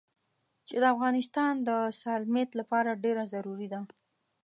[0.67, 1.69] چې د افغانستان د
[2.01, 3.79] سالميت لپاره ډېره ضروري ده.